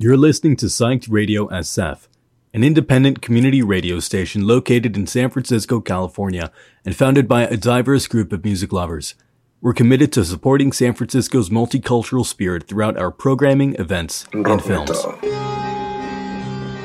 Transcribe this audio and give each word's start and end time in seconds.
You're 0.00 0.16
listening 0.16 0.54
to 0.58 0.66
Psyched 0.66 1.08
Radio 1.10 1.48
SF, 1.48 2.06
an 2.54 2.62
independent 2.62 3.20
community 3.20 3.62
radio 3.62 3.98
station 3.98 4.46
located 4.46 4.96
in 4.96 5.08
San 5.08 5.28
Francisco, 5.28 5.80
California, 5.80 6.52
and 6.84 6.94
founded 6.94 7.26
by 7.26 7.42
a 7.42 7.56
diverse 7.56 8.06
group 8.06 8.32
of 8.32 8.44
music 8.44 8.72
lovers. 8.72 9.16
We're 9.60 9.72
committed 9.72 10.12
to 10.12 10.24
supporting 10.24 10.70
San 10.70 10.94
Francisco's 10.94 11.50
multicultural 11.50 12.24
spirit 12.24 12.68
throughout 12.68 12.96
our 12.96 13.10
programming, 13.10 13.74
events, 13.74 14.24
and 14.32 14.62
films. 14.62 14.92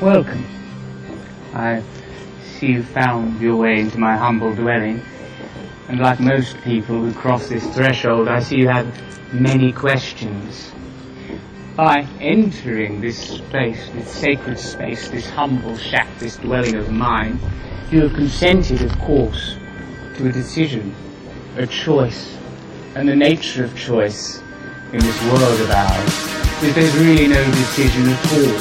Welcome. 0.02 0.44
I 1.52 1.84
see 2.42 2.66
you 2.66 2.82
found 2.82 3.40
your 3.40 3.54
way 3.54 3.78
into 3.78 3.96
my 3.96 4.16
humble 4.16 4.52
dwelling, 4.56 5.00
and 5.86 6.00
like 6.00 6.18
most 6.18 6.60
people 6.62 6.98
who 6.98 7.12
cross 7.12 7.48
this 7.48 7.64
threshold, 7.76 8.26
I 8.26 8.40
see 8.40 8.56
you 8.56 8.66
have 8.66 9.32
many 9.32 9.70
questions. 9.70 10.72
By 11.76 12.06
entering 12.20 13.00
this 13.00 13.18
space, 13.18 13.88
this 13.90 14.08
sacred 14.08 14.60
space, 14.60 15.08
this 15.08 15.28
humble 15.28 15.76
shack, 15.76 16.06
this 16.20 16.36
dwelling 16.36 16.76
of 16.76 16.92
mine, 16.92 17.40
you 17.90 18.02
have 18.02 18.14
consented, 18.14 18.80
of 18.82 18.96
course, 19.00 19.56
to 20.16 20.28
a 20.28 20.32
decision, 20.32 20.94
a 21.56 21.66
choice, 21.66 22.38
and 22.94 23.08
the 23.08 23.16
nature 23.16 23.64
of 23.64 23.76
choice 23.76 24.40
in 24.92 25.00
this 25.00 25.22
world 25.24 25.60
of 25.62 25.70
ours. 25.72 26.34
Because 26.60 26.74
there's 26.76 26.96
really 26.96 27.26
no 27.26 27.44
decision 27.44 28.08
at 28.08 28.32
all. 28.32 28.54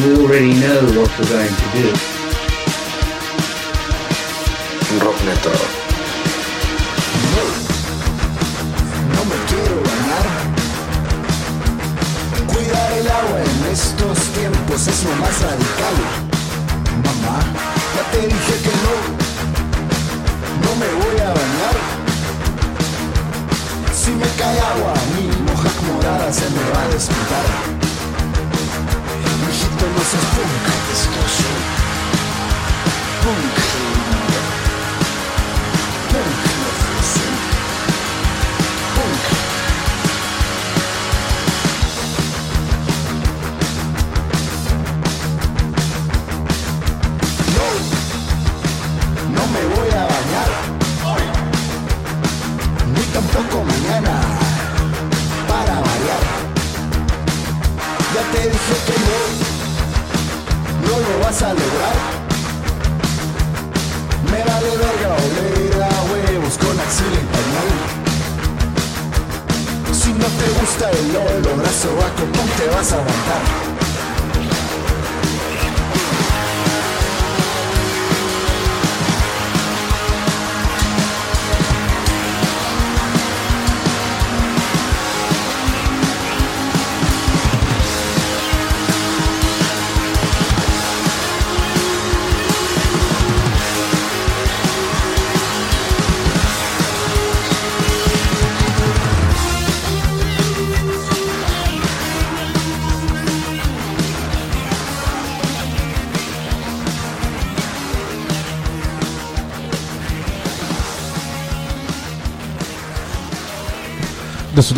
You 0.00 0.26
already 0.26 0.52
know 0.54 0.82
what 0.98 1.16
you're 1.16 1.28
going 1.28 1.54
to 1.54 1.68
do. 1.74 1.92
Rock. 5.04 5.77
Estos 13.78 14.18
tiempos 14.34 14.88
es 14.88 15.04
lo 15.04 15.14
más 15.22 15.40
radical. 15.40 15.96
Mamá, 17.06 17.38
ya 17.94 18.04
te 18.10 18.26
dije 18.26 18.54
que 18.64 18.74
no. 18.84 18.94
No 20.64 20.70
me 20.80 20.88
voy 21.00 21.16
a 21.20 21.30
bañar. 21.38 21.76
Si 23.94 24.10
me 24.10 24.26
cae 24.36 24.58
agua, 24.72 24.94
mi 25.14 25.26
moja 25.46 25.70
morada 25.92 26.32
se 26.32 26.46
me 26.50 26.62
va 26.72 26.82
a 26.82 26.88
despertar. 26.88 27.46
Hijito, 29.48 29.86
no 29.94 30.02
seas. 30.10 30.28
Punk. 30.34 31.77
Sobaco, 71.78 72.22
¿cómo 72.36 72.52
te 72.56 72.66
vas 72.74 72.92
a 72.92 72.96
aguantar? 72.96 73.77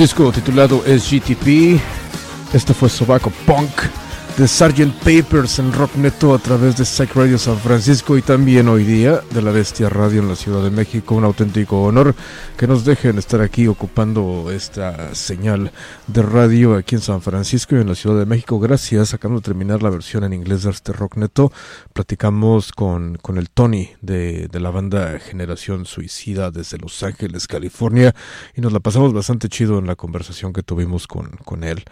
Disco 0.01 0.33
titulado 0.33 0.83
SGTP. 0.87 1.79
Este 2.55 2.73
fue 2.73 2.89
Sobaco 2.89 3.31
Punk 3.45 3.69
de 4.37 4.49
Sgt. 4.49 4.93
Papers 5.05 5.59
en 5.59 5.73
Rock 5.73 5.97
Neto 5.97 6.35
a 6.35 6.39
través 6.39 6.77
de 6.77 6.85
Psych 6.85 7.15
Radio 7.15 7.39
San 7.39 7.59
Francisco 7.59 8.17
y 8.17 8.23
también 8.23 8.69
hoy 8.69 8.85
día 8.85 9.21
de 9.31 9.43
la 9.43 9.51
Bestia 9.51 9.89
Radio 9.89 10.21
en 10.21 10.29
la 10.29 10.37
Ciudad 10.37 10.63
de 10.63 10.71
México. 10.71 11.15
Un 11.15 11.25
auténtico 11.25 11.83
honor 11.83 12.15
que 12.57 12.67
nos 12.67 12.85
dejen 12.85 13.19
estar 13.19 13.41
aquí 13.41 13.67
ocupando 13.67 14.51
esta 14.51 15.15
señal 15.15 15.73
de 16.07 16.23
radio 16.23 16.75
aquí 16.77 16.97
en 16.97 17.01
San 17.01 17.23
Francisco 17.23 17.77
y 17.77 17.81
en 17.81 17.89
la 17.89 17.95
Ciudad 17.95 18.19
de 18.19 18.27
México. 18.27 18.59
Gracias. 18.59 19.15
Acabamos 19.15 19.43
de 19.43 19.47
terminar 19.47 19.83
la 19.83 19.91
versión 19.91 20.25
en 20.25 20.33
inglés 20.33 20.63
de 20.63 20.71
este 20.71 20.93
Rock 20.93 21.17
Neto. 21.17 21.53
Platicamos 21.93 22.73
con, 22.73 23.17
con 23.17 23.39
el 23.39 23.51
Tony 23.51 23.91
de, 24.01 24.49
de 24.49 24.61
la 24.61 24.71
banda 24.71 25.19
Generación 25.19 25.87
Suicida 25.87 26.51
desde 26.51 26.79
Los 26.79 27.03
Ángeles, 27.03 27.47
California 27.47 28.15
y 28.55 28.61
nos 28.61 28.73
la 28.73 28.81
pasamos 28.81 29.13
bastante 29.13 29.49
chido 29.49 29.79
en 29.79 29.87
la 29.87 29.97
conversación 29.97 30.53
que 30.53 30.63
tuvimos 30.63 31.07
con, 31.07 31.31
con 31.45 31.65
él. 31.65 31.85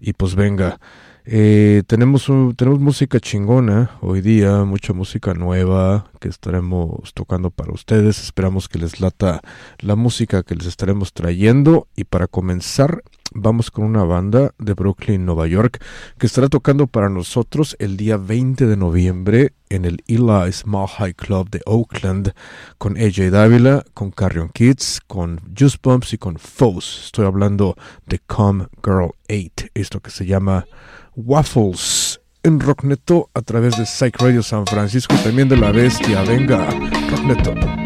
Y 0.00 0.12
pues 0.12 0.34
venga. 0.34 0.78
Eh, 1.24 1.84
tenemos, 1.86 2.28
un- 2.28 2.54
tenemos 2.56 2.80
música 2.80 3.20
chingona 3.20 3.92
hoy 4.00 4.20
día, 4.20 4.64
mucha 4.64 4.92
música 4.92 5.34
nueva 5.34 6.10
que 6.20 6.28
estaremos 6.28 7.14
tocando 7.14 7.50
para 7.50 7.72
ustedes. 7.72 8.20
Esperamos 8.22 8.68
que 8.68 8.78
les 8.80 9.00
lata 9.00 9.40
la 9.78 9.94
música 9.94 10.42
que 10.42 10.56
les 10.56 10.66
estaremos 10.66 11.12
trayendo. 11.12 11.86
Y 11.94 12.04
para 12.04 12.26
comenzar, 12.26 13.02
vamos 13.34 13.70
con 13.70 13.84
una 13.84 14.04
banda 14.04 14.54
de 14.58 14.74
Brooklyn, 14.74 15.24
Nueva 15.24 15.46
York, 15.46 15.82
que 16.18 16.26
estará 16.26 16.48
tocando 16.48 16.86
para 16.86 17.08
nosotros 17.08 17.76
el 17.78 17.96
día 17.96 18.16
20 18.16 18.66
de 18.66 18.76
noviembre 18.76 19.52
en 19.68 19.84
el 19.84 20.02
Eli 20.06 20.52
Small 20.52 20.88
High 20.88 21.14
Club 21.14 21.50
de 21.50 21.60
Oakland 21.66 22.32
con 22.78 22.96
AJ 22.96 23.30
Dávila, 23.30 23.84
con 23.94 24.10
Carrion 24.10 24.48
Kids, 24.48 25.00
con 25.06 25.40
Juice 25.58 25.78
Bumps 25.82 26.12
y 26.12 26.18
con 26.18 26.38
Foes. 26.38 27.02
Estoy 27.06 27.26
hablando 27.26 27.76
de 28.06 28.18
Come 28.20 28.66
Girl 28.84 29.10
8, 29.28 29.68
esto 29.74 30.00
que 30.00 30.10
se 30.10 30.26
llama 30.26 30.66
Waffles 31.16 32.20
en 32.42 32.60
Rockneto 32.60 33.30
a 33.34 33.42
través 33.42 33.76
de 33.76 33.86
Psych 33.86 34.16
Radio 34.20 34.42
San 34.42 34.66
Francisco 34.66 35.14
también 35.22 35.48
de 35.48 35.56
La 35.56 35.72
Bestia. 35.72 36.22
Venga, 36.22 36.68
Rockneto. 37.10 37.81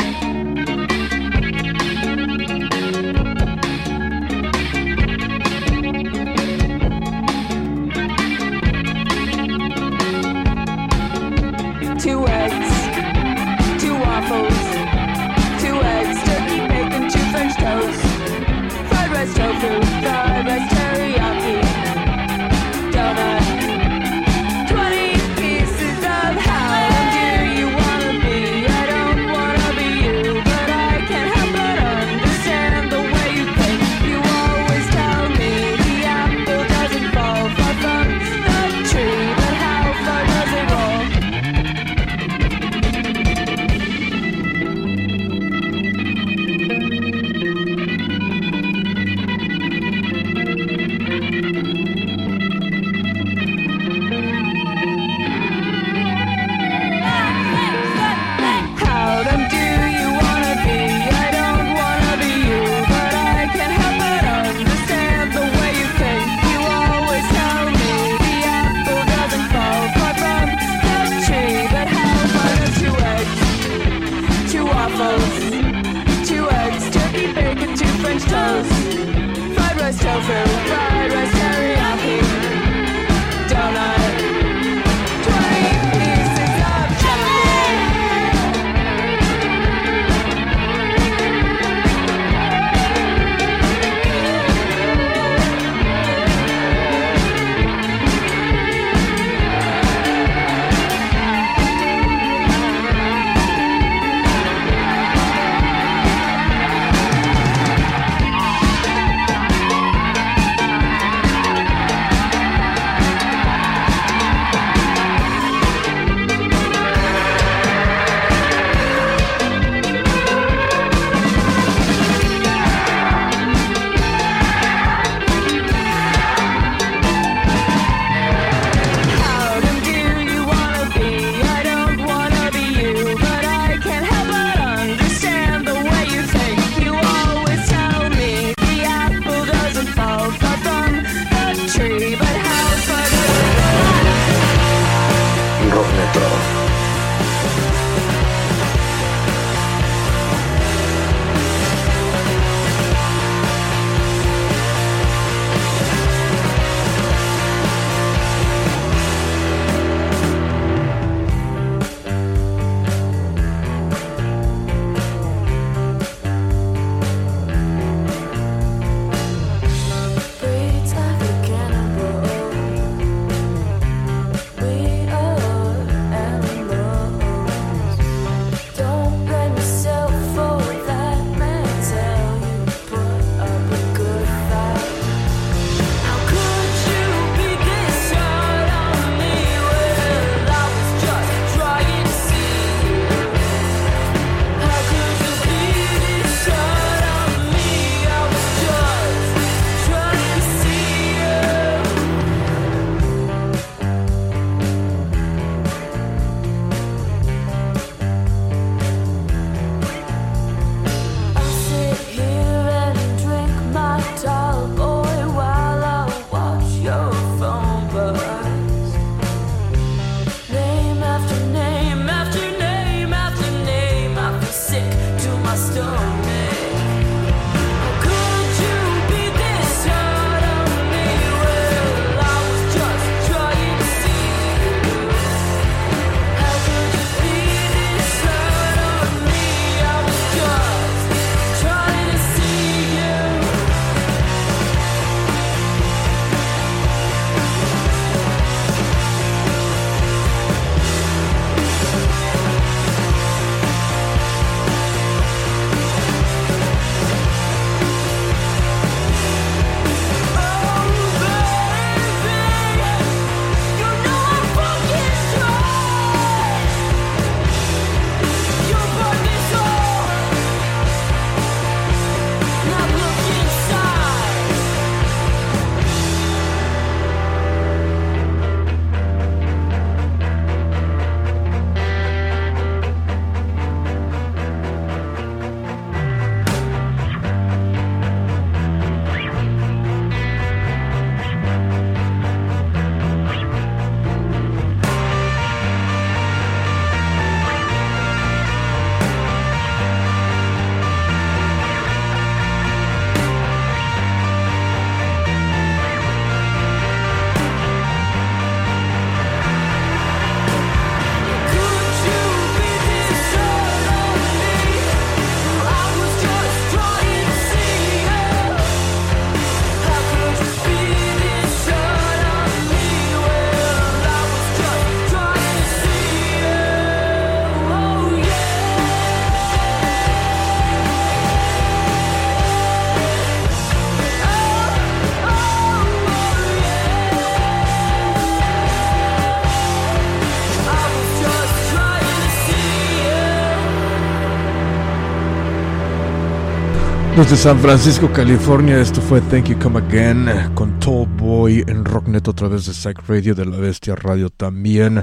Desde 347.17 347.35
San 347.39 347.59
Francisco, 347.61 348.13
California, 348.13 348.79
esto 348.79 349.01
fue 349.01 349.23
Thank 349.23 349.49
You 349.49 349.59
Come 349.59 349.79
Again 349.79 350.53
con 350.55 350.79
Tall 350.79 351.07
Boy 351.07 351.65
en 351.67 351.83
Rocknet 351.83 352.29
a 352.29 352.35
través 352.35 352.67
de 352.67 352.75
Psych 352.75 353.09
Radio 353.09 353.35
de 353.35 353.47
la 353.47 353.57
Bestia 353.57 353.97
Radio 353.97 354.29
también. 354.29 355.03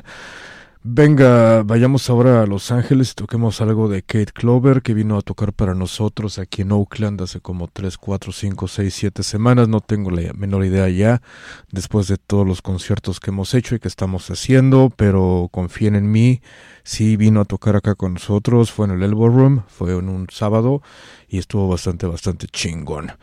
Venga, 0.85 1.63
vayamos 1.63 2.09
ahora 2.09 2.41
a 2.41 2.45
Los 2.45 2.69
Ángeles 2.69 3.11
y 3.11 3.13
toquemos 3.15 3.61
algo 3.61 3.87
de 3.87 4.01
Kate 4.01 4.33
Clover 4.33 4.81
que 4.81 4.93
vino 4.93 5.17
a 5.17 5.21
tocar 5.21 5.53
para 5.53 5.73
nosotros 5.73 6.39
aquí 6.39 6.63
en 6.63 6.73
Oakland 6.73 7.21
hace 7.21 7.39
como 7.39 7.69
3, 7.69 7.97
4, 7.97 8.33
5, 8.33 8.67
6, 8.67 8.93
7 8.93 9.23
semanas. 9.23 9.69
No 9.69 9.79
tengo 9.79 10.11
la 10.11 10.33
menor 10.33 10.65
idea 10.65 10.89
ya 10.89 11.21
después 11.71 12.09
de 12.09 12.17
todos 12.17 12.45
los 12.45 12.61
conciertos 12.61 13.21
que 13.21 13.29
hemos 13.29 13.53
hecho 13.53 13.75
y 13.75 13.79
que 13.79 13.87
estamos 13.87 14.29
haciendo, 14.29 14.91
pero 14.93 15.47
confíen 15.53 15.95
en 15.95 16.11
mí. 16.11 16.41
Sí 16.83 17.15
vino 17.15 17.39
a 17.39 17.45
tocar 17.45 17.77
acá 17.77 17.95
con 17.95 18.15
nosotros, 18.15 18.69
fue 18.69 18.85
en 18.87 18.91
el 18.91 19.03
Elbow 19.03 19.29
Room, 19.29 19.63
fue 19.69 19.97
en 19.97 20.09
un 20.09 20.27
sábado 20.29 20.81
y 21.29 21.37
estuvo 21.37 21.69
bastante, 21.69 22.07
bastante 22.07 22.47
chingón. 22.47 23.13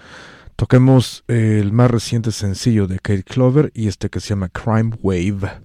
Toquemos 0.57 1.25
el 1.29 1.73
más 1.73 1.91
reciente 1.91 2.33
sencillo 2.33 2.87
de 2.87 3.01
Kate 3.01 3.23
Clover 3.23 3.71
y 3.75 3.89
este 3.89 4.09
que 4.09 4.21
se 4.21 4.31
llama 4.31 4.49
Crime 4.49 4.97
Wave 5.03 5.61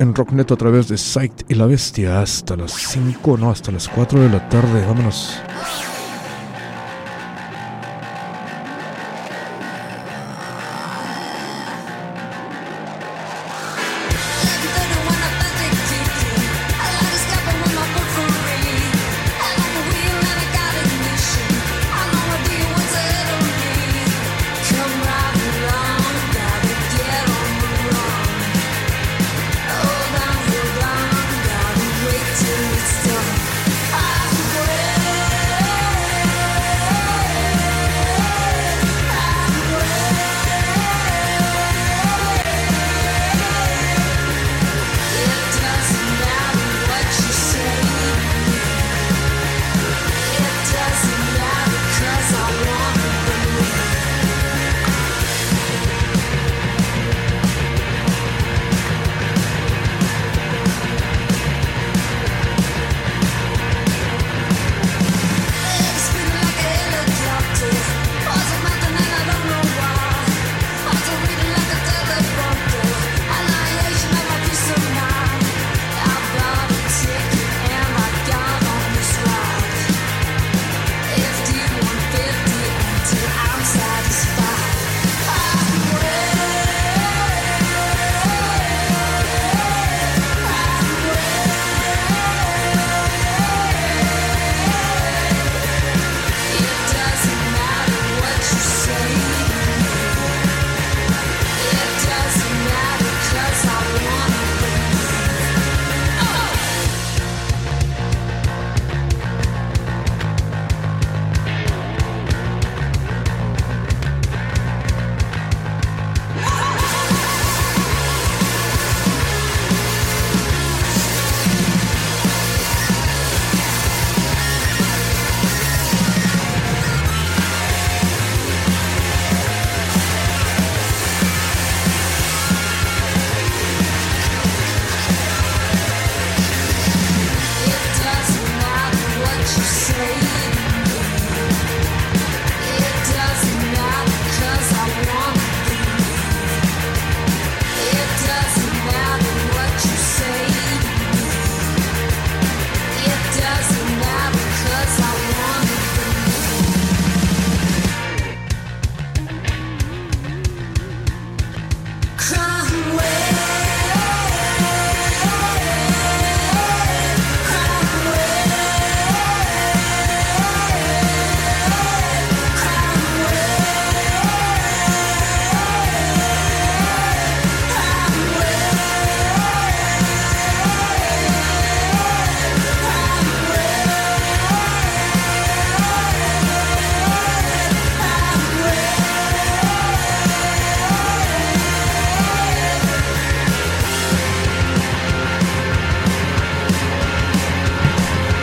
en 0.00 0.14
Rocknet 0.14 0.50
a 0.50 0.56
través 0.56 0.88
de 0.88 0.96
Sight 0.96 1.42
y 1.48 1.54
la 1.54 1.66
Bestia 1.66 2.22
hasta 2.22 2.56
las 2.56 2.72
5, 2.72 3.36
no, 3.36 3.50
hasta 3.50 3.70
las 3.70 3.86
4 3.86 4.18
de 4.20 4.30
la 4.30 4.48
tarde. 4.48 4.84
Vámonos. 4.86 5.38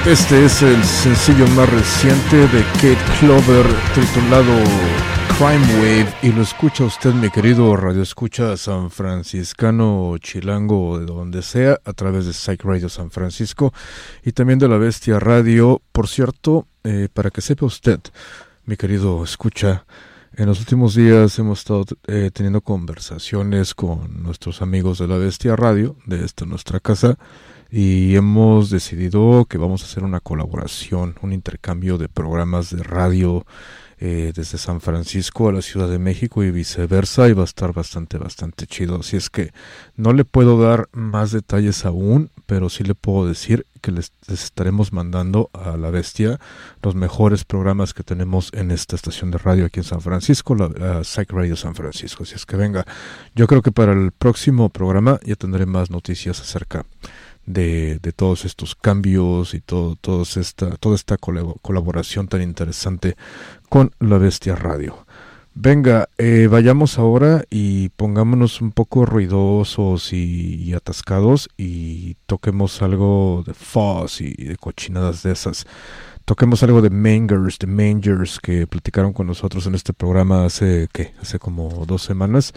Este 0.07 0.45
es 0.45 0.61
el 0.61 0.81
sencillo 0.85 1.45
más 1.47 1.69
reciente 1.69 2.37
de 2.37 2.63
Kate 2.75 2.97
Clover 3.19 3.65
titulado 3.93 4.53
Crime 5.37 5.81
Wave 5.81 6.13
y 6.23 6.31
lo 6.31 6.43
escucha 6.43 6.85
usted 6.85 7.13
mi 7.13 7.29
querido 7.29 7.75
radio 7.75 8.03
escucha 8.03 8.55
San 8.55 8.89
Franciscano 8.89 10.15
Chilango 10.19 10.97
de 10.97 11.05
donde 11.05 11.41
sea 11.41 11.81
a 11.83 11.91
través 11.91 12.25
de 12.25 12.31
Psych 12.31 12.63
Radio 12.63 12.87
San 12.87 13.11
Francisco 13.11 13.73
y 14.23 14.31
también 14.31 14.59
de 14.59 14.69
la 14.69 14.77
Bestia 14.77 15.19
Radio. 15.19 15.81
Por 15.91 16.07
cierto, 16.07 16.67
eh, 16.85 17.09
para 17.13 17.29
que 17.29 17.41
sepa 17.41 17.65
usted 17.65 17.99
mi 18.63 18.77
querido 18.77 19.25
escucha 19.25 19.85
en 20.37 20.45
los 20.45 20.59
últimos 20.61 20.95
días 20.95 21.37
hemos 21.37 21.59
estado 21.59 21.83
eh, 22.07 22.31
teniendo 22.33 22.61
conversaciones 22.61 23.75
con 23.75 24.23
nuestros 24.23 24.61
amigos 24.61 24.99
de 24.99 25.07
la 25.09 25.17
Bestia 25.17 25.57
Radio 25.57 25.97
de 26.05 26.23
esta 26.23 26.45
nuestra 26.45 26.79
casa 26.79 27.17
y 27.69 28.15
hemos 28.15 28.69
decidido 28.69 29.45
que 29.45 29.57
vamos 29.57 29.83
a 29.83 29.85
hacer 29.85 30.03
una 30.03 30.19
colaboración, 30.19 31.15
un 31.21 31.33
intercambio 31.33 31.97
de 31.97 32.09
programas 32.09 32.75
de 32.75 32.83
radio 32.83 33.45
eh, 33.99 34.31
desde 34.35 34.59
San 34.59 34.79
Francisco 34.79 35.49
a 35.49 35.51
la 35.51 35.63
Ciudad 35.63 35.89
de 35.89 35.97
México 35.97 36.43
y 36.43 36.51
viceversa 36.51 37.29
y 37.29 37.33
va 37.33 37.41
a 37.41 37.45
estar 37.45 37.73
bastante, 37.73 38.19
bastante 38.19 38.67
chido. 38.67 38.99
Así 38.99 39.17
es 39.17 39.31
que 39.31 39.51
no 39.95 40.13
le 40.13 40.23
puedo 40.23 40.61
dar 40.61 40.87
más 40.91 41.31
detalles 41.31 41.83
aún, 41.83 42.29
pero 42.45 42.69
sí 42.69 42.83
le 42.83 42.93
puedo 42.93 43.27
decir 43.27 43.65
que 43.81 43.91
les, 43.91 44.11
estaremos 44.27 44.93
mandando 44.93 45.49
a 45.51 45.77
la 45.77 45.89
bestia 45.89 46.39
los 46.83 46.93
mejores 46.93 47.43
programas 47.43 47.95
que 47.95 48.03
tenemos 48.03 48.51
en 48.53 48.69
esta 48.69 48.95
estación 48.95 49.31
de 49.31 49.39
radio 49.39 49.65
aquí 49.65 49.79
en 49.79 49.85
San 49.85 50.01
Francisco, 50.01 50.53
la, 50.53 51.03
Psych 51.03 51.31
Radio 51.31 51.55
San 51.55 51.73
Francisco. 51.73 52.21
Así 52.21 52.35
es 52.35 52.45
que 52.45 52.55
venga, 52.55 52.85
yo 53.33 53.47
creo 53.47 53.63
que 53.63 53.71
para 53.71 53.93
el 53.93 54.11
próximo 54.11 54.69
programa 54.69 55.19
ya 55.25 55.35
tendré 55.35 55.65
más 55.65 55.89
noticias 55.89 56.39
acerca 56.39 56.85
de 57.47 58.13
todos 58.13 58.45
estos 58.45 58.75
cambios 58.75 59.53
y 59.53 59.61
todo, 59.61 59.95
todos 59.95 60.37
esta, 60.37 60.77
toda 60.77 60.95
esta 60.95 61.17
colabo- 61.17 61.57
colaboración 61.61 62.27
tan 62.27 62.41
interesante 62.41 63.15
con 63.69 63.91
La 63.99 64.17
Bestia 64.17 64.55
Radio. 64.55 65.05
Venga, 65.59 66.07
eh, 66.19 66.47
vayamos 66.51 66.99
ahora 66.99 67.43
y 67.49 67.89
pongámonos 67.89 68.61
un 68.61 68.71
poco 68.71 69.07
ruidosos 69.07 70.13
y, 70.13 70.61
y 70.61 70.73
atascados 70.73 71.49
y 71.57 72.13
toquemos 72.27 72.83
algo 72.83 73.43
de 73.47 73.55
fuzz 73.55 74.21
y 74.21 74.35
de 74.35 74.55
cochinadas 74.57 75.23
de 75.23 75.31
esas. 75.31 75.65
Toquemos 76.27 76.61
algo 76.61 76.81
de 76.81 76.89
Mangers, 76.89 77.57
de 77.57 77.67
Mangers 77.67 78.41
que 78.41 78.67
platicaron 78.67 79.13
con 79.13 79.27
nosotros 79.27 79.65
en 79.65 79.75
este 79.75 79.93
programa 79.93 80.43
hace, 80.43 80.89
¿qué? 80.91 81.13
Hace 81.21 81.39
como 81.39 81.85
dos 81.85 82.01
semanas 82.03 82.51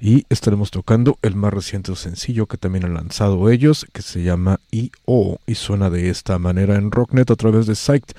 y 0.00 0.24
estaremos 0.28 0.70
tocando 0.70 1.18
el 1.22 1.34
más 1.34 1.52
reciente 1.52 1.92
sencillo 1.96 2.46
que 2.46 2.56
también 2.56 2.84
han 2.84 2.94
lanzado 2.94 3.50
ellos 3.50 3.84
que 3.92 4.02
se 4.02 4.22
llama 4.22 4.60
I.O. 4.70 5.38
y 5.44 5.56
suena 5.56 5.90
de 5.90 6.08
esta 6.08 6.38
manera 6.38 6.76
en 6.76 6.92
Rocknet 6.92 7.28
a 7.32 7.34
través 7.34 7.66
de 7.66 7.74
Psyched. 7.74 8.14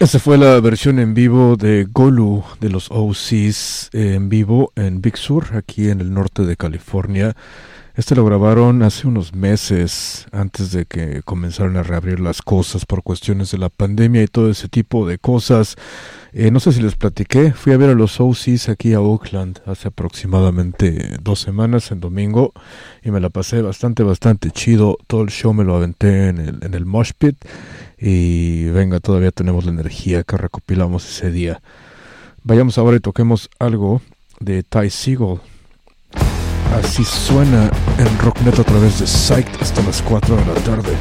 Esa 0.00 0.18
fue 0.18 0.38
la 0.38 0.58
versión 0.60 0.98
en 0.98 1.12
vivo 1.12 1.56
de 1.56 1.84
Golu 1.84 2.42
de 2.58 2.70
los 2.70 2.90
OCs 2.90 3.90
en 3.92 4.30
vivo 4.30 4.72
en 4.74 5.02
Big 5.02 5.18
Sur, 5.18 5.54
aquí 5.54 5.90
en 5.90 6.00
el 6.00 6.14
norte 6.14 6.46
de 6.46 6.56
California. 6.56 7.36
Este 7.94 8.14
lo 8.14 8.24
grabaron 8.24 8.82
hace 8.82 9.06
unos 9.06 9.34
meses 9.34 10.26
antes 10.32 10.72
de 10.72 10.86
que 10.86 11.20
comenzaran 11.22 11.76
a 11.76 11.82
reabrir 11.82 12.18
las 12.18 12.40
cosas 12.40 12.86
por 12.86 13.02
cuestiones 13.02 13.50
de 13.50 13.58
la 13.58 13.68
pandemia 13.68 14.22
y 14.22 14.26
todo 14.26 14.48
ese 14.48 14.68
tipo 14.68 15.06
de 15.06 15.18
cosas. 15.18 15.76
Eh, 16.32 16.50
no 16.50 16.60
sé 16.60 16.72
si 16.72 16.80
les 16.80 16.94
platiqué, 16.94 17.52
fui 17.52 17.72
a 17.72 17.76
ver 17.76 17.90
a 17.90 17.94
los 17.94 18.20
OCs 18.20 18.68
aquí 18.68 18.92
a 18.92 19.00
Oakland 19.00 19.60
hace 19.66 19.88
aproximadamente 19.88 21.16
dos 21.20 21.40
semanas 21.40 21.90
en 21.90 22.00
domingo 22.00 22.52
y 23.02 23.10
me 23.10 23.20
la 23.20 23.30
pasé 23.30 23.62
bastante, 23.62 24.04
bastante 24.04 24.50
chido. 24.50 24.96
Todo 25.08 25.22
el 25.22 25.30
show 25.30 25.52
me 25.52 25.64
lo 25.64 25.74
aventé 25.74 26.28
en 26.28 26.38
el, 26.38 26.58
en 26.62 26.74
el 26.74 26.86
Mosh 26.86 27.10
Pit 27.18 27.36
y 27.98 28.66
venga, 28.66 29.00
todavía 29.00 29.32
tenemos 29.32 29.64
la 29.64 29.72
energía 29.72 30.22
que 30.22 30.36
recopilamos 30.36 31.08
ese 31.08 31.32
día. 31.32 31.60
Vayamos 32.44 32.78
ahora 32.78 32.96
y 32.96 33.00
toquemos 33.00 33.50
algo 33.58 34.00
de 34.38 34.62
Ty 34.62 34.88
Siegel. 34.88 35.40
Así 36.74 37.04
suena 37.04 37.70
en 37.98 38.18
Rocknet 38.20 38.58
a 38.58 38.64
través 38.64 39.00
de 39.00 39.06
Psyched 39.06 39.60
hasta 39.60 39.82
las 39.82 40.00
4 40.02 40.36
de 40.36 40.46
la 40.46 40.54
tarde. 40.54 40.96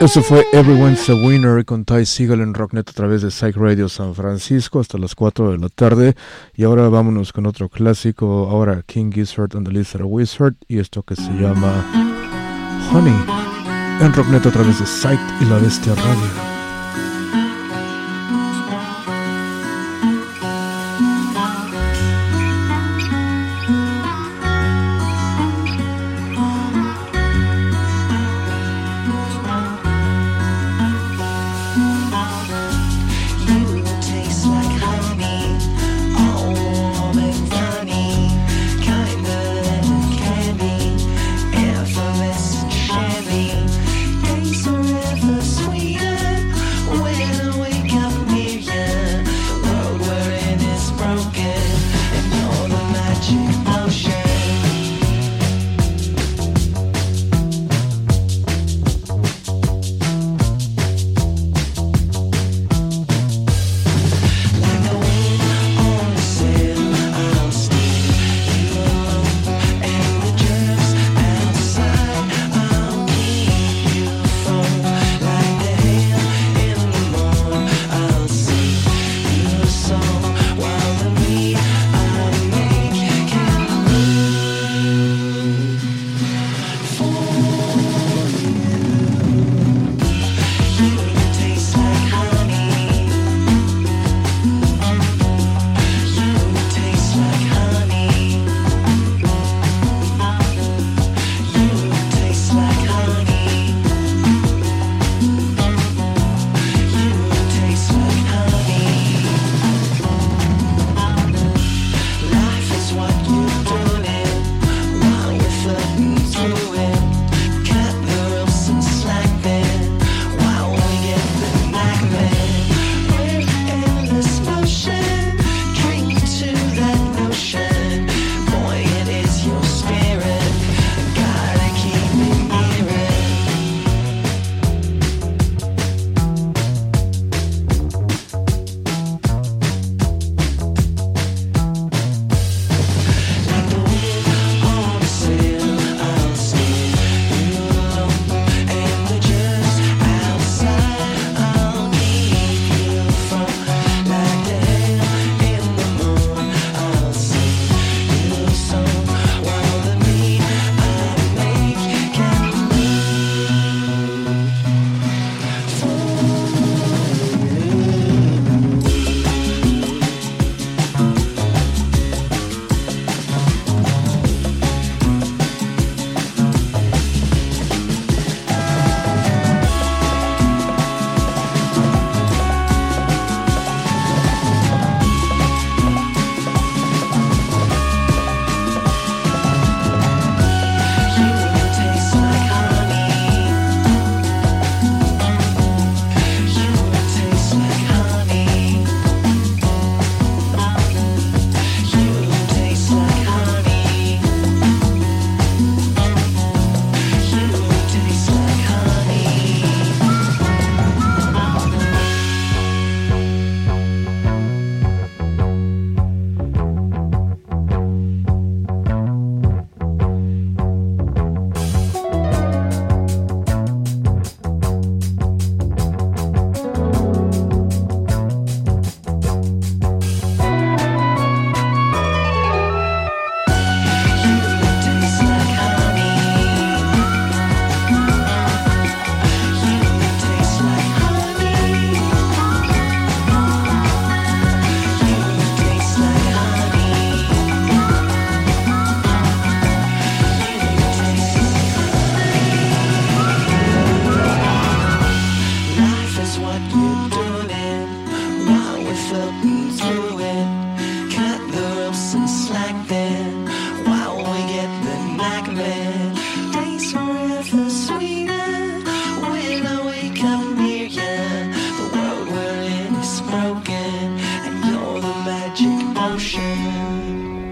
Eso 0.00 0.22
fue 0.22 0.46
Everyone's 0.54 1.10
a 1.10 1.14
Winner 1.14 1.62
con 1.66 1.84
Ty 1.84 2.06
Siegel 2.06 2.40
en 2.40 2.54
Rocknet 2.54 2.88
a 2.88 2.92
través 2.92 3.20
de 3.20 3.30
Psych 3.30 3.54
Radio 3.54 3.86
San 3.86 4.14
Francisco 4.14 4.80
hasta 4.80 4.96
las 4.96 5.14
4 5.14 5.52
de 5.52 5.58
la 5.58 5.68
tarde. 5.68 6.16
Y 6.54 6.64
ahora 6.64 6.88
vámonos 6.88 7.34
con 7.34 7.44
otro 7.44 7.68
clásico. 7.68 8.48
Ahora 8.50 8.82
King 8.86 9.12
Gizzard 9.12 9.54
and 9.54 9.68
the 9.68 9.72
Lizard 9.72 10.06
Wizard 10.06 10.54
y 10.68 10.78
esto 10.78 11.02
que 11.02 11.16
se 11.16 11.30
llama 11.34 11.84
Honey 12.90 13.12
en 14.00 14.12
Rocknet 14.14 14.46
a 14.46 14.50
través 14.50 14.80
de 14.80 14.86
Psych 14.86 15.20
y 15.42 15.44
la 15.44 15.58
Bestia 15.58 15.94
Radio. 15.94 16.49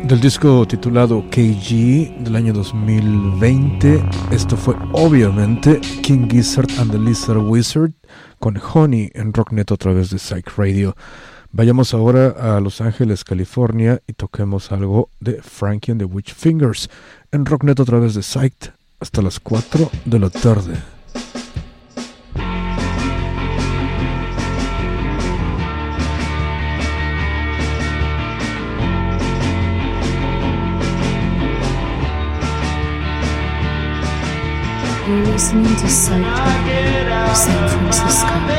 del 0.08 0.20
disco 0.22 0.66
titulado 0.66 1.22
KG 1.30 2.24
del 2.24 2.34
año 2.34 2.54
2020. 2.54 4.02
Esto 4.30 4.56
fue 4.56 4.74
obviamente 4.92 5.80
King 6.02 6.28
Gizzard 6.30 6.66
and 6.78 6.90
the 6.90 6.98
Lizard 6.98 7.36
Wizard 7.36 7.92
con 8.38 8.58
Honey 8.58 9.10
en 9.14 9.34
Rocknet 9.34 9.70
a 9.70 9.76
través 9.76 10.08
de 10.08 10.18
Psych 10.18 10.56
Radio. 10.56 10.96
Vayamos 11.52 11.92
ahora 11.92 12.56
a 12.56 12.58
Los 12.60 12.80
Ángeles, 12.80 13.22
California 13.22 14.00
y 14.06 14.14
toquemos 14.14 14.72
algo 14.72 15.10
de 15.20 15.42
Frankie 15.42 15.92
and 15.92 16.00
the 16.00 16.06
Witch 16.06 16.34
Fingers 16.34 16.88
en 17.30 17.44
Rocknet 17.44 17.78
a 17.78 17.84
través 17.84 18.14
de 18.14 18.22
Psych 18.22 18.72
hasta 19.00 19.20
las 19.20 19.38
4 19.38 19.90
de 20.06 20.18
la 20.18 20.30
tarde. 20.30 20.97
Listening 35.38 35.77
to 35.77 35.88
Psych 35.88 37.37
San 37.37 37.68
Francisco. 37.68 38.57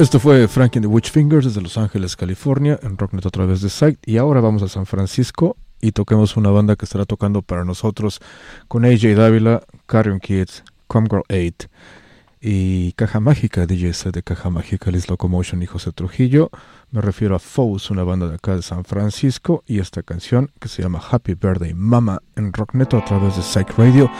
Esto 0.00 0.18
fue 0.18 0.48
Frankie 0.48 0.78
and 0.78 0.86
the 0.86 0.90
Witch 0.90 1.10
Fingers 1.10 1.44
desde 1.44 1.60
Los 1.60 1.76
Ángeles, 1.76 2.16
California, 2.16 2.80
en 2.82 2.96
Rocknet 2.96 3.26
a 3.26 3.28
través 3.28 3.60
de 3.60 3.68
Site. 3.68 3.98
Y 4.06 4.16
ahora 4.16 4.40
vamos 4.40 4.62
a 4.62 4.68
San 4.68 4.86
Francisco 4.86 5.58
y 5.78 5.92
toquemos 5.92 6.38
una 6.38 6.48
banda 6.48 6.74
que 6.74 6.86
estará 6.86 7.04
tocando 7.04 7.42
para 7.42 7.66
nosotros 7.66 8.18
con 8.66 8.86
AJ 8.86 9.14
Dávila, 9.14 9.62
Carrion 9.84 10.18
Kids, 10.18 10.64
Comgirl 10.86 11.22
8 11.28 11.68
y 12.40 12.92
Caja 12.92 13.20
Mágica, 13.20 13.66
DJ 13.66 13.92
set 13.92 14.14
de 14.14 14.22
Caja 14.22 14.48
Mágica, 14.48 14.90
Liz 14.90 15.06
Locomotion 15.06 15.62
y 15.62 15.66
José 15.66 15.92
Trujillo. 15.92 16.48
Me 16.92 17.02
refiero 17.02 17.36
a 17.36 17.38
Foes, 17.38 17.90
una 17.90 18.02
banda 18.02 18.26
de 18.26 18.36
acá 18.36 18.56
de 18.56 18.62
San 18.62 18.86
Francisco, 18.86 19.64
y 19.66 19.80
esta 19.80 20.02
canción 20.02 20.50
que 20.58 20.68
se 20.68 20.80
llama 20.80 21.02
Happy 21.10 21.34
Birthday 21.34 21.74
Mama 21.74 22.22
en 22.36 22.54
Rocknet 22.54 22.94
a 22.94 23.04
través 23.04 23.36
de 23.36 23.42
Psych 23.42 23.76
Radio 23.76 24.10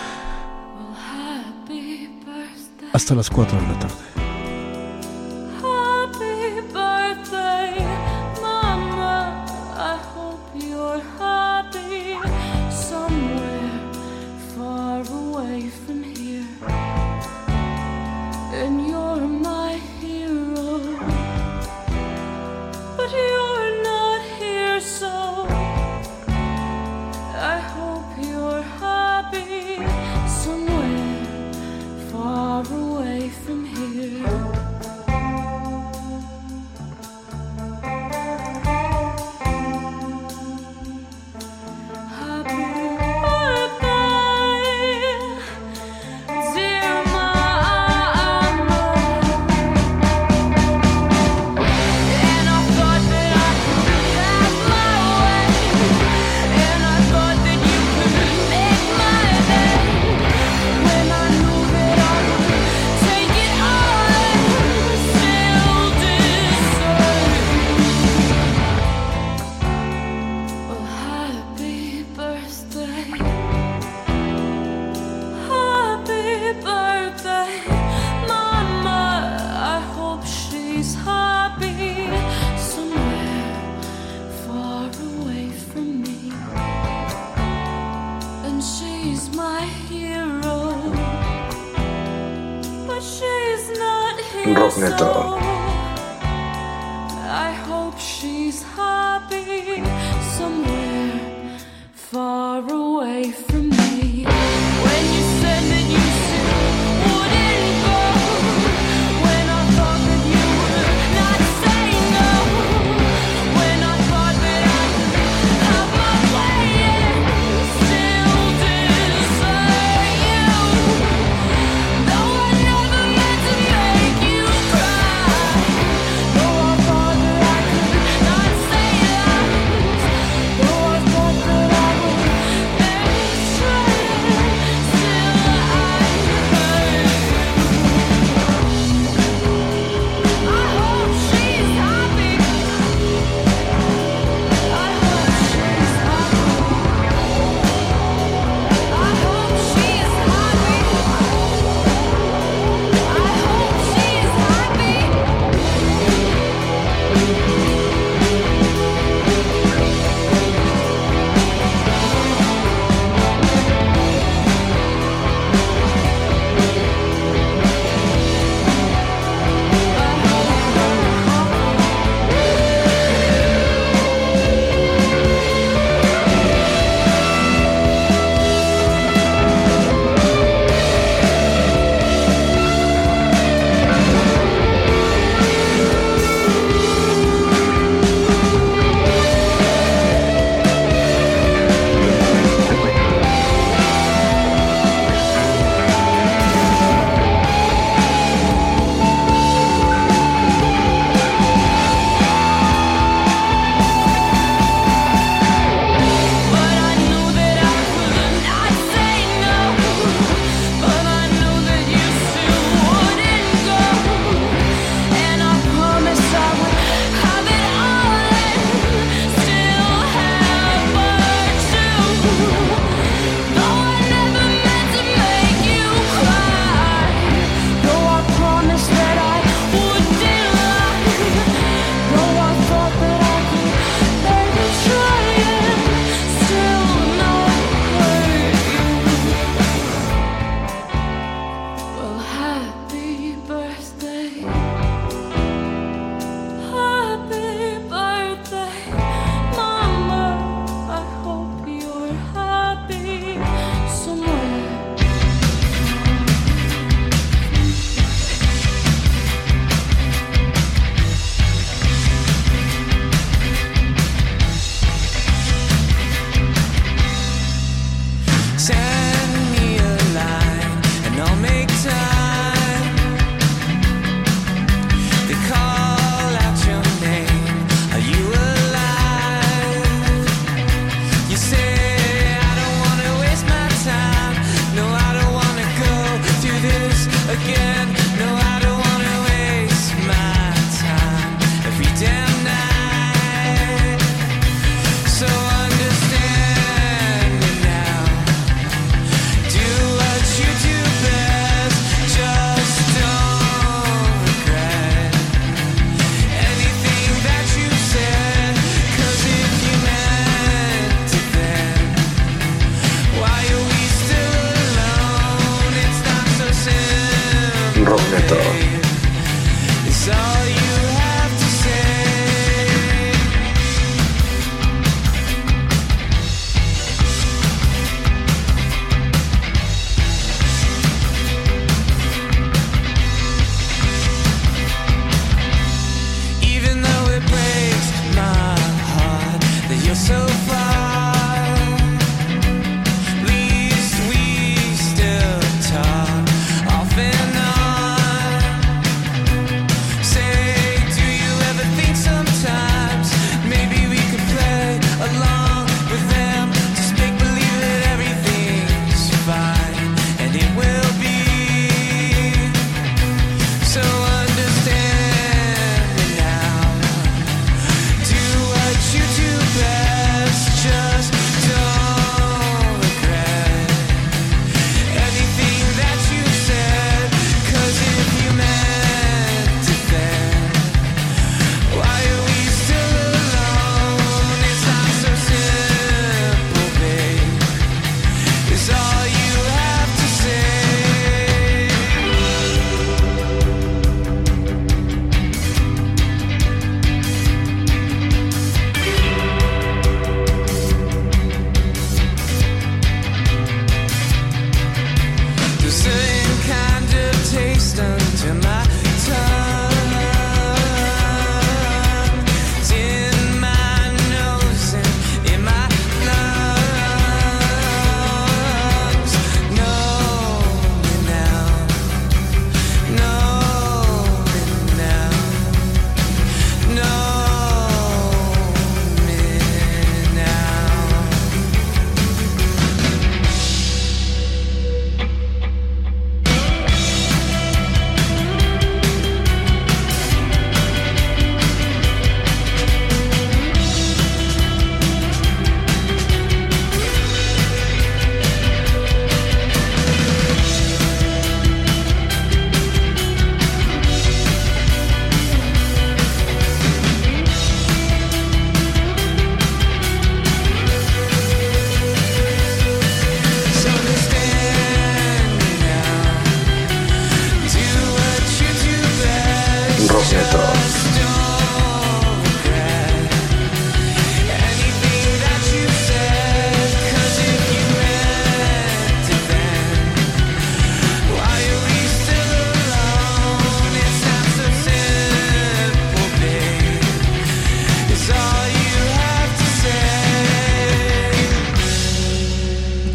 hasta 2.92 3.14
las 3.14 3.30
4 3.30 3.58
de 3.58 3.66
la 3.66 3.78
tarde. 3.78 4.29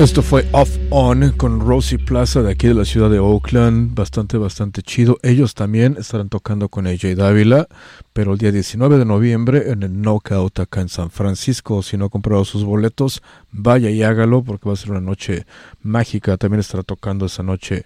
Esto 0.05 0.21
fue 0.21 0.47
Off 0.51 0.69
On 0.91 1.31
con 1.31 1.59
Rosie 1.59 1.97
Plaza 1.97 2.43
de 2.43 2.51
aquí 2.51 2.67
de 2.67 2.75
la 2.75 2.85
ciudad 2.85 3.09
de 3.09 3.17
Oakland. 3.17 3.95
Bastante, 3.95 4.37
bastante 4.37 4.83
chido. 4.83 5.17
Ellos 5.23 5.55
también 5.55 5.97
estarán 5.99 6.29
tocando 6.29 6.69
con 6.69 6.85
AJ 6.85 7.15
Dávila, 7.15 7.67
pero 8.13 8.33
el 8.33 8.37
día 8.37 8.51
19 8.51 8.99
de 8.99 9.05
noviembre 9.05 9.71
en 9.71 9.81
el 9.81 9.99
Knockout 9.99 10.59
acá 10.59 10.81
en 10.81 10.89
San 10.89 11.09
Francisco. 11.09 11.81
Si 11.81 11.97
no 11.97 12.05
ha 12.05 12.09
comprado 12.09 12.45
sus 12.45 12.63
boletos, 12.63 13.23
vaya 13.51 13.89
y 13.89 14.03
hágalo 14.03 14.43
porque 14.43 14.69
va 14.69 14.73
a 14.73 14.77
ser 14.77 14.91
una 14.91 15.01
noche 15.01 15.47
mágica. 15.81 16.37
También 16.37 16.59
estará 16.59 16.83
tocando 16.83 17.25
esa 17.25 17.41
noche 17.41 17.85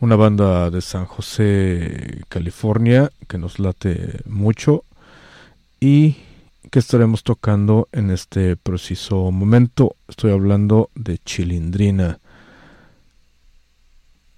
una 0.00 0.16
banda 0.16 0.68
de 0.68 0.80
San 0.80 1.04
José, 1.04 2.22
California, 2.28 3.12
que 3.28 3.38
nos 3.38 3.60
late 3.60 4.18
mucho. 4.26 4.82
Y 5.78 6.16
que 6.72 6.78
estaremos 6.78 7.22
tocando 7.22 7.86
en 7.92 8.10
este 8.10 8.56
preciso 8.56 9.30
momento. 9.30 9.96
Estoy 10.08 10.32
hablando 10.32 10.88
de 10.94 11.18
Chilindrina. 11.18 12.18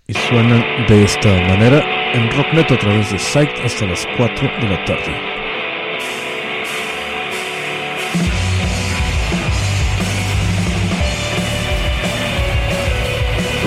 Y 0.09 0.15
suenan 0.15 0.85
de 0.89 1.05
esta 1.05 1.29
manera 1.29 2.13
en 2.13 2.29
Rocknet 2.33 2.73
a 2.73 2.79
través 2.79 3.13
de 3.13 3.21
Site 3.21 3.63
hasta 3.65 3.87
las 3.87 4.05
4 4.17 4.49
de 4.61 4.69
la 4.69 4.85
tarde. 4.85 5.15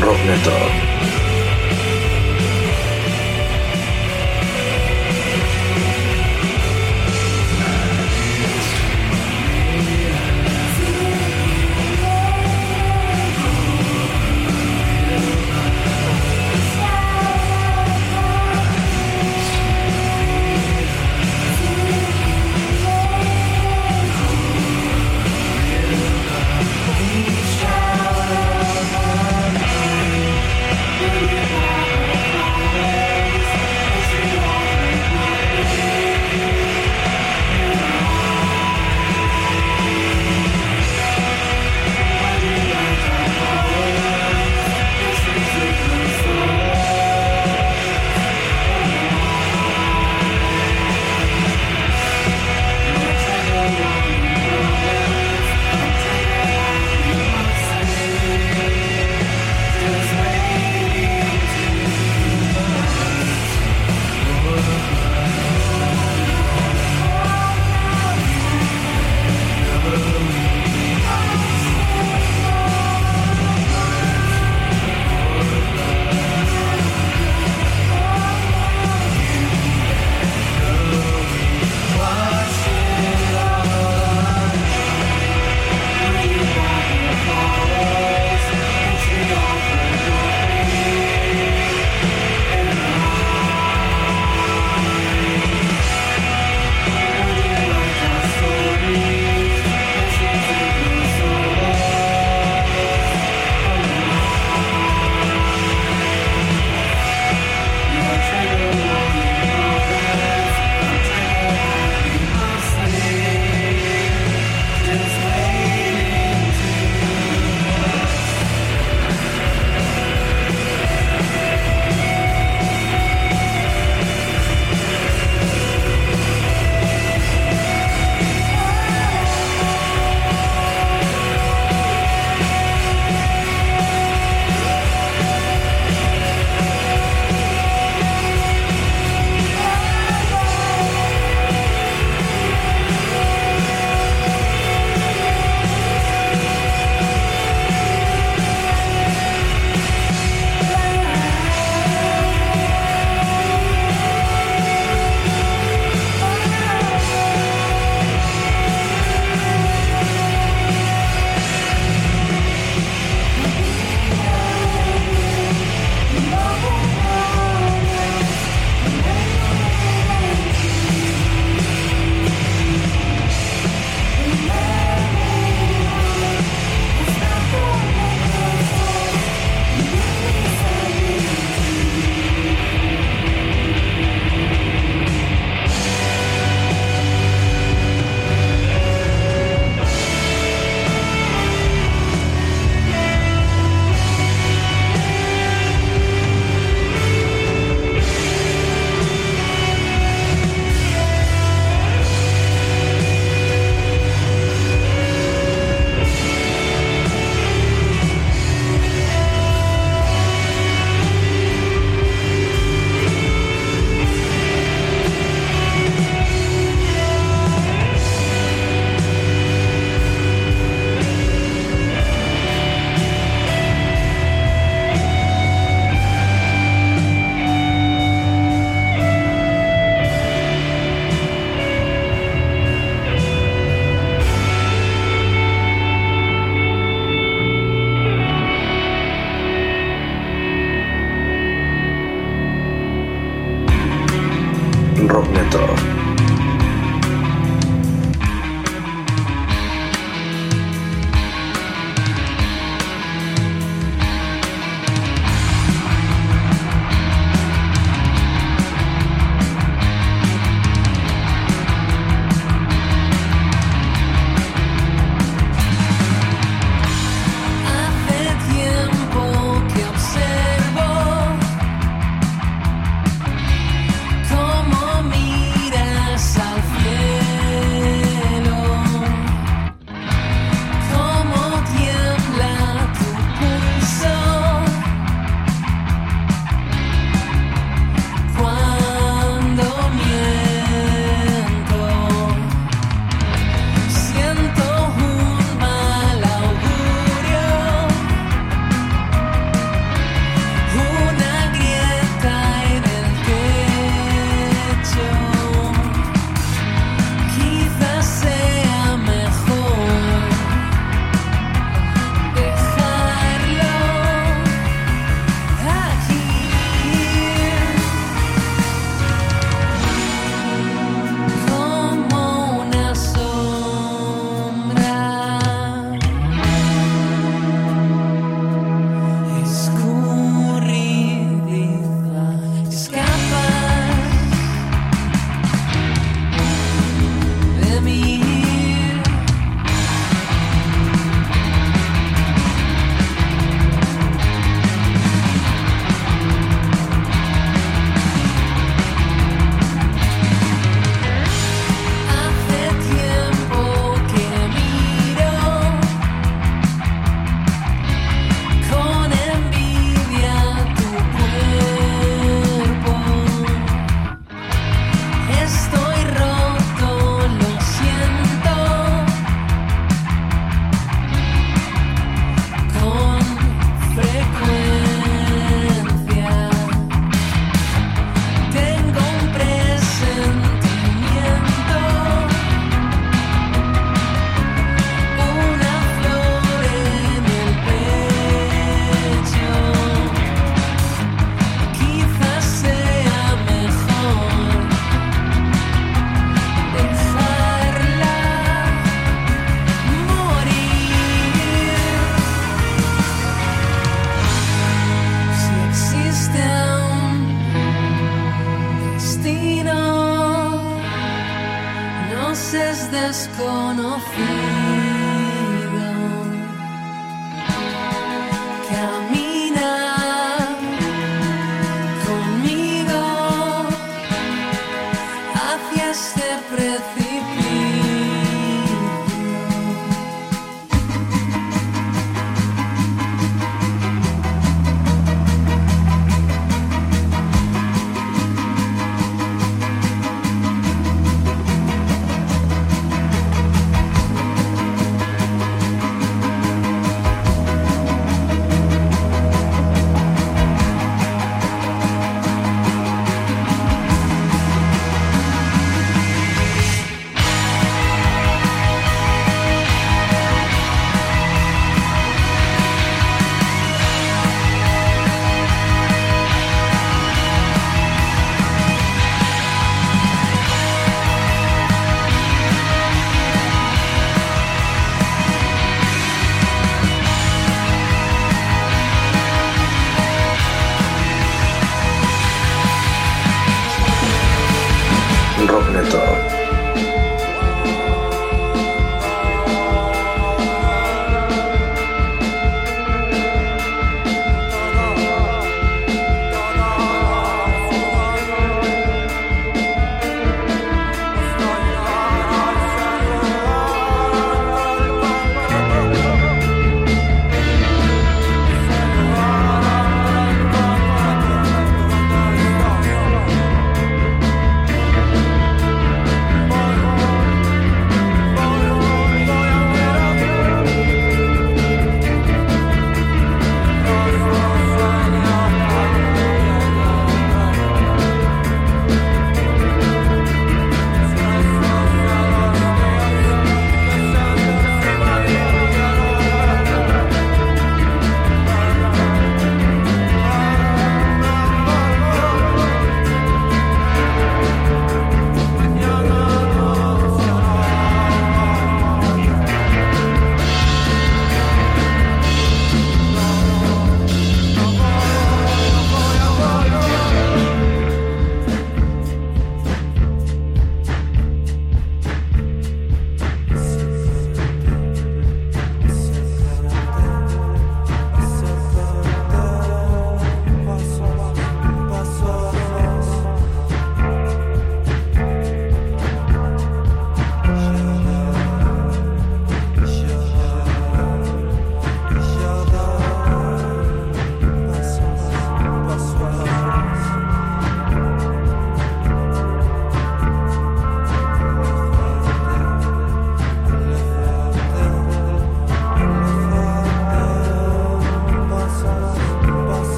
Rockneto. 0.00 0.91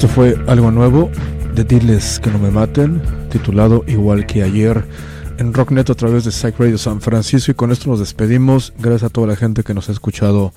Esto 0.00 0.14
fue 0.14 0.42
algo 0.46 0.70
nuevo 0.70 1.10
de 1.54 1.62
Diles 1.62 2.20
que 2.20 2.30
no 2.30 2.38
me 2.38 2.50
maten, 2.50 3.02
titulado 3.28 3.84
igual 3.86 4.24
que 4.24 4.42
ayer 4.42 4.88
en 5.36 5.52
Rocknet 5.52 5.90
a 5.90 5.94
través 5.94 6.24
de 6.24 6.32
Psych 6.32 6.58
Radio 6.58 6.78
San 6.78 7.02
Francisco 7.02 7.50
y 7.50 7.54
con 7.54 7.70
esto 7.70 7.90
nos 7.90 7.98
despedimos. 7.98 8.72
Gracias 8.78 9.02
a 9.02 9.08
toda 9.10 9.26
la 9.26 9.36
gente 9.36 9.62
que 9.62 9.74
nos 9.74 9.90
ha 9.90 9.92
escuchado 9.92 10.54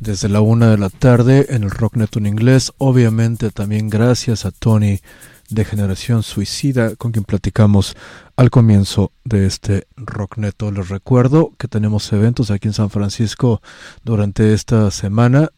desde 0.00 0.28
la 0.28 0.42
una 0.42 0.70
de 0.70 0.76
la 0.76 0.90
tarde 0.90 1.46
en 1.48 1.62
el 1.62 1.70
Rocknet 1.70 2.14
en 2.18 2.26
inglés. 2.26 2.74
Obviamente 2.76 3.50
también 3.50 3.88
gracias 3.88 4.44
a 4.44 4.50
Tony 4.50 5.00
de 5.48 5.64
Generación 5.64 6.22
Suicida 6.22 6.94
con 6.96 7.10
quien 7.12 7.24
platicamos 7.24 7.96
al 8.36 8.50
comienzo 8.50 9.12
de 9.24 9.46
este 9.46 9.86
Rockneto. 9.96 10.70
Les 10.70 10.90
recuerdo 10.90 11.52
que 11.56 11.68
tenemos 11.68 12.12
eventos 12.12 12.50
aquí 12.50 12.68
en 12.68 12.74
San 12.74 12.90
Francisco 12.90 13.62
durante 14.04 14.52
esta 14.52 14.90
semana. 14.90 15.48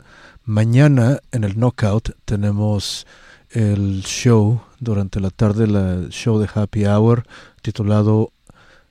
Mañana 0.49 1.19
en 1.33 1.43
el 1.43 1.59
Knockout 1.59 2.11
tenemos 2.25 3.05
el 3.51 4.05
show 4.05 4.61
durante 4.79 5.19
la 5.19 5.31
tarde, 5.31 5.65
el 5.65 6.11
show 6.11 6.39
de 6.39 6.49
Happy 6.55 6.87
Hour 6.87 7.25
titulado 7.63 8.31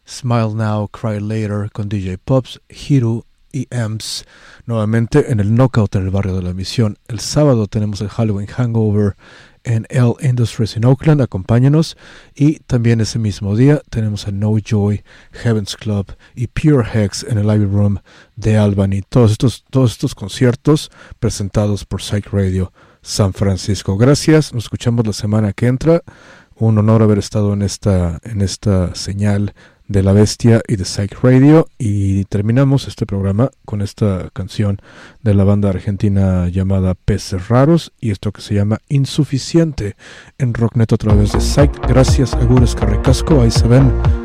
Smile 0.05 0.53
Now, 0.53 0.89
Cry 0.89 1.21
Later 1.21 1.71
con 1.71 1.87
DJ 1.87 2.17
Pops, 2.17 2.59
Hiro 2.67 3.25
y 3.55 3.67
Ems. 3.71 4.25
nuevamente 4.65 5.31
en 5.31 5.39
el 5.39 5.55
Knockout 5.55 5.95
en 5.95 6.03
el 6.03 6.09
barrio 6.09 6.35
de 6.35 6.41
la 6.41 6.53
Misión. 6.53 6.97
El 7.07 7.21
sábado 7.21 7.67
tenemos 7.67 8.01
el 8.01 8.09
Halloween 8.09 8.47
Hangover 8.47 9.15
en 9.63 9.87
L 9.89 10.13
Industries 10.19 10.75
en 10.75 10.83
Oakland, 10.83 11.21
acompáñanos. 11.21 11.95
Y 12.35 12.59
también 12.59 12.99
ese 12.99 13.17
mismo 13.17 13.55
día 13.55 13.81
tenemos 13.89 14.27
a 14.27 14.31
No 14.31 14.57
Joy, 14.59 15.03
Heaven's 15.31 15.77
Club 15.77 16.13
y 16.35 16.47
Pure 16.47 16.85
Hex 16.93 17.23
en 17.23 17.37
el 17.37 17.45
Ivy 17.45 17.65
Room 17.65 17.99
de 18.35 18.57
Albany. 18.57 19.01
Todos 19.07 19.31
estos, 19.31 19.63
todos 19.69 19.93
estos 19.93 20.15
conciertos 20.15 20.91
presentados 21.19 21.85
por 21.85 22.01
Psych 22.01 22.27
Radio 22.33 22.73
San 23.01 23.33
Francisco. 23.33 23.95
Gracias, 23.97 24.53
nos 24.53 24.65
escuchamos 24.65 25.07
la 25.07 25.13
semana 25.13 25.53
que 25.53 25.67
entra. 25.67 26.03
Un 26.57 26.77
honor 26.77 27.03
haber 27.03 27.19
estado 27.19 27.53
en 27.53 27.61
esta, 27.61 28.19
en 28.23 28.41
esta 28.41 28.95
señal 28.95 29.53
de 29.87 30.03
la 30.03 30.13
bestia 30.13 30.61
y 30.67 30.75
de 30.75 30.85
Psych 30.85 31.21
Radio 31.21 31.67
y 31.77 32.25
terminamos 32.25 32.87
este 32.87 33.05
programa 33.05 33.51
con 33.65 33.81
esta 33.81 34.29
canción 34.33 34.79
de 35.21 35.33
la 35.33 35.43
banda 35.43 35.69
argentina 35.69 36.47
llamada 36.49 36.95
Peces 36.95 37.47
Raros 37.49 37.93
y 37.99 38.11
esto 38.11 38.31
que 38.31 38.41
se 38.41 38.55
llama 38.55 38.79
Insuficiente 38.89 39.95
en 40.37 40.53
Rocknet 40.53 40.93
a 40.93 40.97
través 40.97 41.33
de 41.33 41.41
Psych. 41.41 41.71
Gracias 41.87 42.33
a 42.33 42.43
Gures 42.45 42.75
Carricasco, 42.75 43.41
ahí 43.41 43.51
se 43.51 43.67
ven. 43.67 44.24